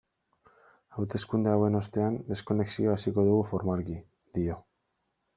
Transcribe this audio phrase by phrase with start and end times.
[0.99, 3.99] Hauteskunde hauen ostean deskonexioa hasiko dugu formalki,
[4.39, 4.57] dio.